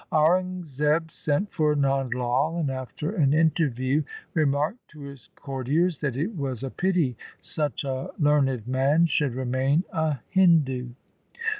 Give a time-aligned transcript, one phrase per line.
[0.11, 4.01] Aurangzeb sent for Nand Lai, and after an interview
[4.33, 9.83] remarked to his courtiers that it was a pity such a learned man should remain
[9.93, 10.89] a Hindu.